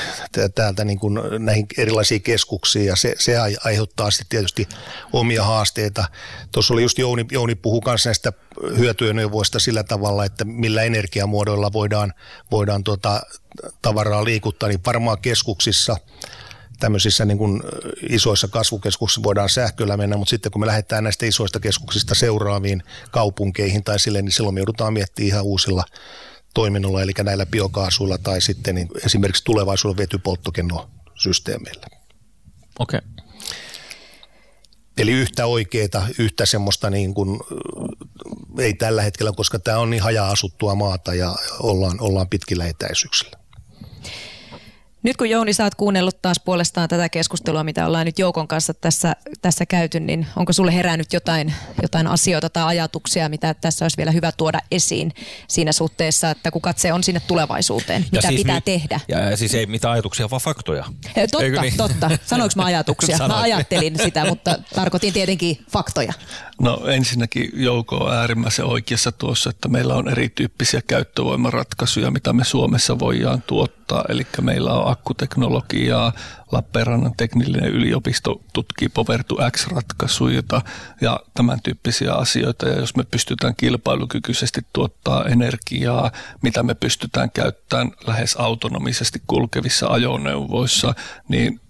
[0.55, 4.68] täältä niin kuin näihin erilaisiin keskuksiin ja se, se aiheuttaa sitten tietysti
[5.12, 6.05] omia haasteita.
[6.53, 8.33] Tuossa oli just Jouni, Jouni puhuu kanssa näistä
[8.79, 12.12] hyötyöneuvoista sillä tavalla, että millä energiamuodoilla voidaan,
[12.51, 13.23] voidaan tuota
[13.83, 15.97] tavaraa liikuttaa, niin varmaan keskuksissa–
[16.78, 17.62] tämmöisissä niin kuin
[18.08, 23.84] isoissa kasvukeskuksissa voidaan sähköllä mennä, mutta sitten kun me lähdetään näistä isoista keskuksista seuraaviin kaupunkeihin
[23.84, 25.84] tai sille, niin silloin me joudutaan miettimään ihan uusilla
[26.54, 31.87] toiminnoilla, eli näillä biokaasuilla tai sitten niin esimerkiksi tulevaisuuden vetypolttokennosysteemeillä.
[32.78, 32.98] Okei.
[32.98, 33.10] Okay.
[34.98, 37.40] Eli yhtä oikeita, yhtä semmoista niin kuin,
[38.58, 43.38] ei tällä hetkellä, koska tämä on niin haja-asuttua maata ja ollaan, ollaan pitkillä etäisyyksillä.
[45.02, 48.74] Nyt kun Jouni, sä oot kuunnellut taas puolestaan tätä keskustelua, mitä ollaan nyt Joukon kanssa
[48.74, 53.96] tässä, tässä käyty, niin onko sulle herännyt jotain, jotain asioita tai ajatuksia, mitä tässä olisi
[53.96, 55.12] vielä hyvä tuoda esiin
[55.48, 59.00] siinä suhteessa, että kun katse on sinne tulevaisuuteen, mitä siis pitää nyt, tehdä?
[59.08, 60.84] Ja, ja siis ei mitään ajatuksia, vaan faktoja.
[61.30, 61.76] Totta, niin?
[61.76, 62.10] totta.
[62.26, 63.16] Sanoinko mä ajatuksia?
[63.24, 63.38] Sanoit.
[63.38, 66.12] Mä ajattelin sitä, mutta tarkoitin tietenkin faktoja.
[66.60, 72.98] No ensinnäkin Jouko on äärimmäisen oikeassa tuossa, että meillä on erityyppisiä käyttövoimaratkaisuja, mitä me Suomessa
[72.98, 74.04] voidaan tuottaa.
[74.08, 76.12] Eli meillä on akkuteknologiaa,
[76.53, 80.42] Lappeenrannan teknillinen yliopisto tutkii Power to X-ratkaisuja
[81.00, 82.68] ja tämän tyyppisiä asioita.
[82.68, 86.11] Ja jos me pystytään kilpailukykyisesti tuottaa energiaa,
[86.42, 90.94] mitä me pystytään käyttämään lähes autonomisesti kulkevissa ajoneuvoissa,
[91.29, 91.61] niin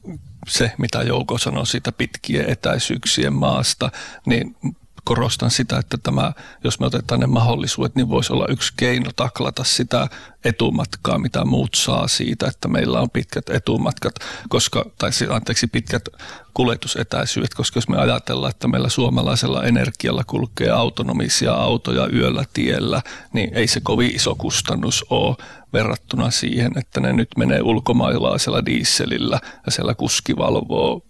[0.49, 3.91] se, mitä Jouko sanoi siitä pitkien etäisyyksien maasta,
[4.27, 4.57] niin
[5.05, 6.33] korostan sitä, että tämä,
[6.65, 10.09] jos me otetaan ne mahdollisuudet, niin voisi olla yksi keino taklata sitä
[10.45, 14.15] etumatkaa, mitä muut saa siitä, että meillä on pitkät etumatkat,
[14.49, 16.09] koska, tai anteeksi, pitkät
[16.55, 23.55] kuljetusetäisyydet, koska jos me ajatellaan, että meillä suomalaisella energialla kulkee autonomisia autoja yöllä tiellä, niin
[23.55, 25.37] ei se kovin iso kustannus ole
[25.73, 31.03] verrattuna siihen, että ne nyt menee ulkomaalaisella dieselillä ja siellä kuski valvoo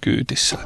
[0.00, 0.58] kyytissä.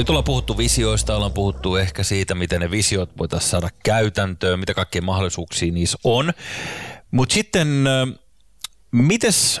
[0.00, 4.74] Nyt ollaan puhuttu visioista, ollaan puhuttu ehkä siitä, miten ne visiot voitaisiin saada käytäntöön, mitä
[4.74, 6.32] kaikkia mahdollisuuksia niissä on.
[7.10, 7.84] Mutta sitten
[8.92, 9.60] mites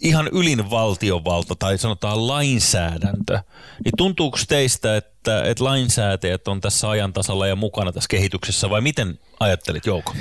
[0.00, 3.38] ihan ylin valtiovalta tai sanotaan lainsäädäntö,
[3.84, 8.80] niin tuntuuko teistä, että, että lainsäätäjät on tässä ajan tasalla ja mukana tässä kehityksessä vai
[8.80, 10.14] miten ajattelit Jouko?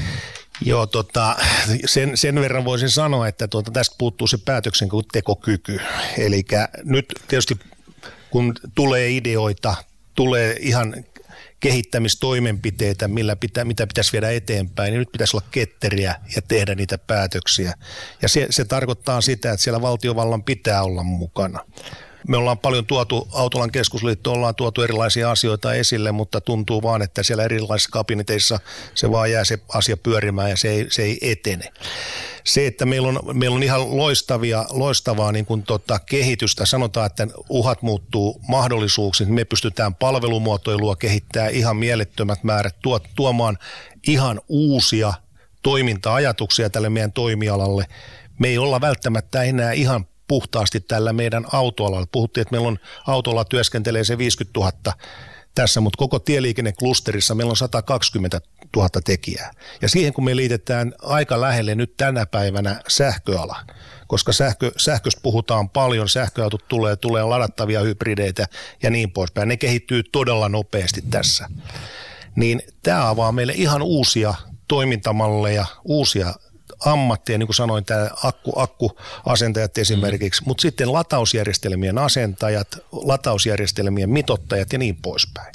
[0.62, 1.36] Joo, tota,
[1.86, 4.38] sen, sen verran voisin sanoa, että tuota, tästä puuttuu se
[5.12, 5.80] tekokyky.
[6.18, 6.44] Eli
[6.84, 7.60] nyt tietysti
[8.30, 9.76] kun tulee ideoita,
[10.16, 10.96] tulee ihan
[11.60, 16.98] kehittämistoimenpiteitä, millä pitää, mitä pitäisi viedä eteenpäin, niin nyt pitäisi olla ketteriä ja tehdä niitä
[16.98, 17.74] päätöksiä.
[18.22, 21.60] Ja se, se tarkoittaa sitä, että siellä valtiovallan pitää olla mukana.
[22.28, 27.24] Me ollaan paljon tuotu, Autolan keskusliitto ollaan tuotu erilaisia asioita esille, mutta tuntuu vaan, että
[27.24, 28.60] siellä erilaisissa kabineteissa
[28.96, 31.72] se vaan jää se asia pyörimään ja se ei, se ei etene
[32.46, 36.66] se, että meillä on, meillä on ihan loistavia, loistavaa niin kuin tota kehitystä.
[36.66, 39.34] Sanotaan, että uhat muuttuu mahdollisuuksiin.
[39.34, 43.58] Me pystytään palvelumuotoilua kehittämään ihan mielettömät määrät, tuo, tuomaan
[44.08, 45.14] ihan uusia
[45.64, 47.86] toiminta-ajatuksia tälle meidän toimialalle.
[48.40, 52.08] Me ei olla välttämättä enää ihan puhtaasti tällä meidän autoalalla.
[52.12, 54.72] Puhuttiin, että meillä on autolla työskentelee se 50 000
[55.56, 58.42] tässä, mutta koko tieliikenneklusterissa meillä on 120
[58.76, 59.52] 000 tekijää.
[59.82, 63.58] Ja siihen kun me liitetään aika lähelle nyt tänä päivänä sähköala,
[64.08, 68.48] koska sähkö, sähköstä puhutaan paljon, sähköautot tulee, tulee ladattavia hybrideitä
[68.84, 69.48] ja niin poispäin.
[69.48, 71.50] Ne kehittyy todella nopeasti tässä.
[72.36, 74.34] Niin tämä avaa meille ihan uusia
[74.68, 76.34] toimintamalleja, uusia
[76.86, 80.48] ammattia, niin kuin sanoin, tämä akku, akkuasentajat esimerkiksi, mm.
[80.48, 85.54] mutta sitten latausjärjestelmien asentajat, latausjärjestelmien mitottajat ja niin poispäin.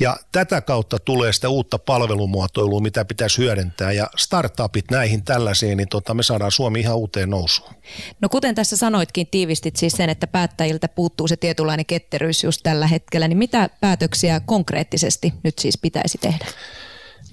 [0.00, 5.88] Ja tätä kautta tulee sitä uutta palvelumuotoilua, mitä pitäisi hyödyntää ja startupit näihin tällaisiin, niin
[5.88, 7.74] tota, me saadaan Suomi ihan uuteen nousuun.
[8.20, 12.86] No kuten tässä sanoitkin, tiivistit siis sen, että päättäjiltä puuttuu se tietynlainen ketteryys just tällä
[12.86, 16.46] hetkellä, niin mitä päätöksiä konkreettisesti nyt siis pitäisi tehdä?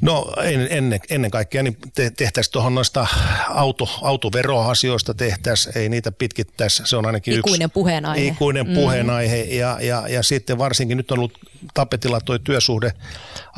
[0.01, 0.33] No
[0.69, 1.77] ennen, ennen kaikkea niin
[2.17, 3.07] tehtäisiin tuohon noista
[3.49, 8.27] auto, autoveroasioista tehtäisiin, ei niitä pitkittäisi, se on ainakin ikuinen yksi puheenaihe.
[8.27, 8.73] ikuinen mm.
[8.73, 11.37] puheenaihe ja, ja, ja sitten varsinkin nyt on ollut
[11.73, 12.93] tapetilla tuo työsuhde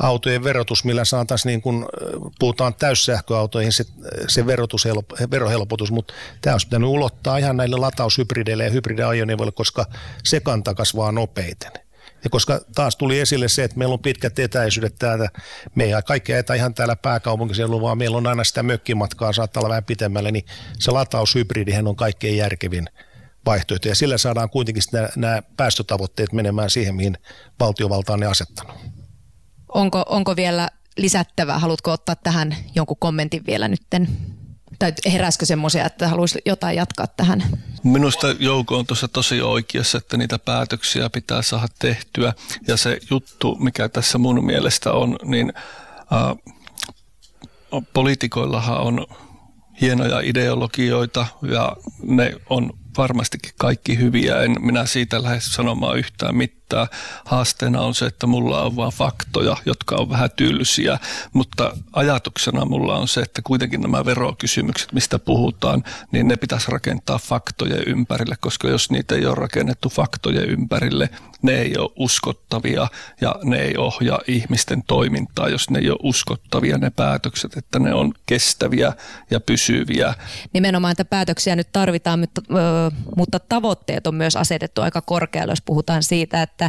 [0.02, 1.88] autojen verotus, millä saataisiin niin kun
[2.38, 3.84] puhutaan täyssähköautoihin se,
[4.28, 4.88] se verotus,
[5.30, 9.86] verohelpotus, mutta tämä olisi pitänyt ulottaa ihan näille lataushybrideille ja hybridiajoneuvoille, koska
[10.24, 11.72] se kanta kasvaa nopeiten.
[12.24, 15.28] Ja koska taas tuli esille se, että meillä on pitkät etäisyydet täältä,
[15.74, 19.68] me ei kaikki etä ihan täällä pääkaupunkiseudulla, vaan meillä on aina sitä mökkimatkaa, saattaa olla
[19.68, 20.44] vähän pitemmälle, niin
[20.78, 22.86] se lataushybridihän on kaikkein järkevin
[23.46, 23.88] vaihtoehto.
[23.88, 27.18] Ja sillä saadaan kuitenkin nämä, nämä päästötavoitteet menemään siihen, mihin
[27.60, 28.76] valtiovalta on ne asettanut.
[29.68, 31.58] Onko, onko vielä lisättävää?
[31.58, 34.08] Haluatko ottaa tähän jonkun kommentin vielä nytten?
[34.78, 37.42] Tai heräskö semmoisia, että haluaisi jotain jatkaa tähän?
[37.84, 42.32] Minusta Jouko on tuossa tosi oikeassa, että niitä päätöksiä pitää saada tehtyä.
[42.68, 45.52] Ja se juttu, mikä tässä mun mielestä on, niin
[46.12, 46.54] äh,
[47.92, 49.06] poliitikoillahan on
[49.80, 54.42] hienoja ideologioita ja ne on varmastikin kaikki hyviä.
[54.42, 56.59] En minä siitä lähde sanomaan yhtään mitään.
[57.24, 60.98] Haasteena on se, että mulla on vain faktoja, jotka on vähän tylsiä,
[61.32, 67.18] mutta ajatuksena mulla on se, että kuitenkin nämä verokysymykset, mistä puhutaan, niin ne pitäisi rakentaa
[67.18, 71.08] faktojen ympärille, koska jos niitä ei ole rakennettu faktojen ympärille,
[71.42, 72.88] ne ei ole uskottavia
[73.20, 77.94] ja ne ei ohjaa ihmisten toimintaa, jos ne ei ole uskottavia ne päätökset, että ne
[77.94, 78.92] on kestäviä
[79.30, 80.14] ja pysyviä.
[80.52, 82.42] Nimenomaan, että päätöksiä nyt tarvitaan, mutta,
[83.16, 86.59] mutta tavoitteet on myös asetettu aika korkealle, jos puhutaan siitä, että,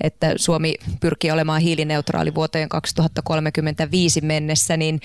[0.00, 5.00] että Suomi pyrkii olemaan hiilineutraali vuoteen 2035 mennessä, niin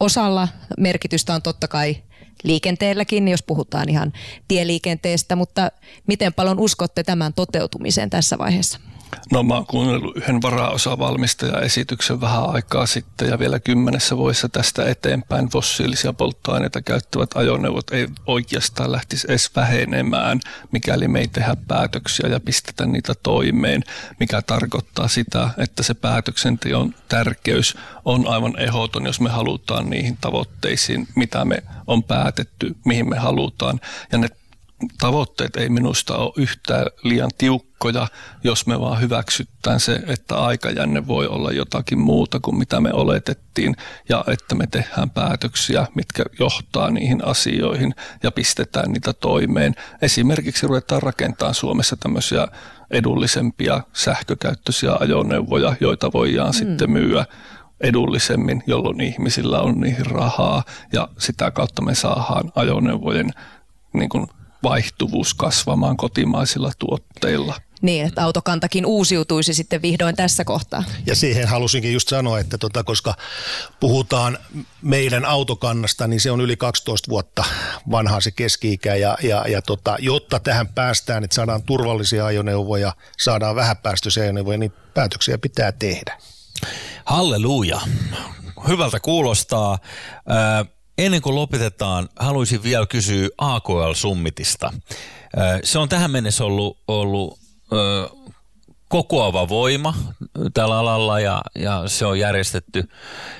[0.00, 1.96] osalla merkitystä on totta kai
[2.42, 4.12] liikenteelläkin, jos puhutaan ihan
[4.48, 5.68] tieliikenteestä, mutta
[6.06, 8.80] miten paljon uskotte tämän toteutumiseen tässä vaiheessa?
[9.32, 15.48] No mä oon kuunnellut yhden varaosavalmistaja-esityksen vähän aikaa sitten ja vielä kymmenessä vuodessa tästä eteenpäin
[15.48, 20.40] fossiilisia polttoaineita käyttävät ajoneuvot ei oikeastaan lähtisi edes vähenemään,
[20.72, 23.84] mikäli me ei tehdä päätöksiä ja pistetä niitä toimeen,
[24.20, 31.08] mikä tarkoittaa sitä, että se päätöksenteon tärkeys on aivan ehdoton, jos me halutaan niihin tavoitteisiin,
[31.14, 33.80] mitä me on päätetty, mihin me halutaan.
[34.12, 34.28] Ja ne
[35.00, 38.06] tavoitteet ei minusta ole yhtään liian tiukkoja,
[38.44, 43.76] jos me vaan hyväksytään se, että aikajänne voi olla jotakin muuta kuin mitä me oletettiin
[44.08, 49.74] ja että me tehdään päätöksiä, mitkä johtaa niihin asioihin ja pistetään niitä toimeen.
[50.02, 52.48] Esimerkiksi ruvetaan rakentamaan Suomessa tämmöisiä
[52.90, 56.58] edullisempia sähkökäyttöisiä ajoneuvoja, joita voidaan mm.
[56.58, 57.26] sitten myyä
[57.80, 63.30] edullisemmin, jolloin ihmisillä on niihin rahaa ja sitä kautta me saadaan ajoneuvojen
[63.92, 64.26] niin kuin
[64.64, 67.54] vaihtuvuus kasvamaan kotimaisilla tuotteilla.
[67.82, 70.84] Niin, että autokantakin uusiutuisi sitten vihdoin tässä kohtaa.
[71.06, 73.14] Ja siihen halusinkin just sanoa, että tota, koska
[73.80, 74.38] puhutaan
[74.82, 77.44] meidän autokannasta, niin se on yli 12 vuotta
[77.90, 78.94] vanha se keski-ikä.
[78.94, 84.72] Ja, ja, ja tota, jotta tähän päästään, että saadaan turvallisia ajoneuvoja, saadaan vähäpäästöisiä ajoneuvoja, niin
[84.94, 86.18] päätöksiä pitää tehdä.
[87.04, 87.80] Halleluja.
[88.68, 89.78] Hyvältä kuulostaa.
[90.30, 94.72] Äh, Ennen kuin lopetetaan, haluaisin vielä kysyä AKL-summitista.
[95.64, 97.38] Se on tähän mennessä ollut, ollut
[98.88, 99.94] kokoava voima
[100.54, 102.88] tällä alalla ja, ja se on järjestetty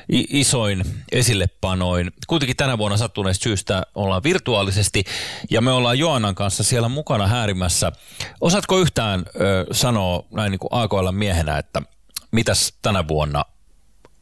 [0.08, 2.10] isoin esillepanoin.
[2.26, 5.04] Kuitenkin tänä vuonna sattuneesta syystä ollaan virtuaalisesti
[5.50, 7.92] ja me ollaan Joannan kanssa siellä mukana häärimässä.
[8.40, 11.82] Osaatko yhtään ö, sanoa näin niin kuin AKL-miehenä, että
[12.32, 13.44] mitäs tänä vuonna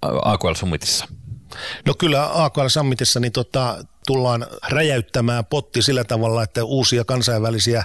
[0.03, 1.07] AKL-summitissa–
[1.87, 7.85] No kyllä AKL Summitissa niin tota, tullaan räjäyttämään potti sillä tavalla, että uusia kansainvälisiä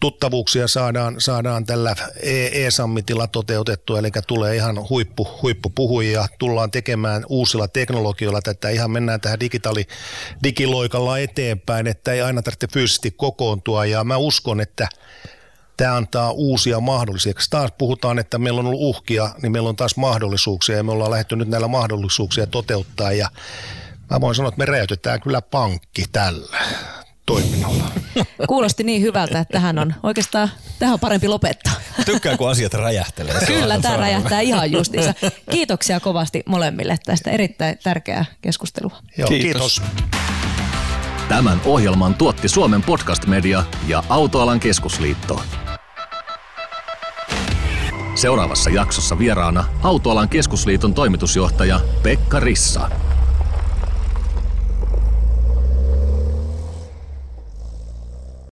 [0.00, 1.96] tuttavuuksia saadaan, saadaan tällä
[2.52, 9.40] e-sammitilla toteutettua, eli tulee ihan huippu, huippupuhujia, tullaan tekemään uusilla teknologioilla tätä, ihan mennään tähän
[9.40, 9.86] digitaali,
[10.42, 14.88] digiloikalla eteenpäin, että ei aina tarvitse fyysisesti kokoontua, ja mä uskon, että
[15.78, 17.48] tämä antaa uusia mahdollisuuksia.
[17.50, 21.10] Taas puhutaan, että meillä on ollut uhkia, niin meillä on taas mahdollisuuksia ja me ollaan
[21.10, 23.28] lähdetty nyt näillä mahdollisuuksia toteuttaa ja
[24.10, 26.58] mä voin sanoa, että me räjäytetään kyllä pankki tällä
[27.26, 27.84] toiminnalla.
[28.48, 31.72] Kuulosti niin hyvältä, että tähän on oikeastaan tähän on parempi lopettaa.
[32.04, 33.46] Tykkää, kun asiat räjähtelee.
[33.46, 35.14] Kyllä, tämä räjähtää ihan justiinsa.
[35.50, 38.96] Kiitoksia kovasti molemmille tästä erittäin tärkeää keskustelua.
[39.18, 39.80] Joo, kiitos.
[39.80, 39.82] kiitos.
[41.28, 45.42] Tämän ohjelman tuotti Suomen podcast media ja Autoalan keskusliitto.
[48.18, 52.90] Seuraavassa jaksossa vieraana Autoalan keskusliiton toimitusjohtaja Pekka Rissa.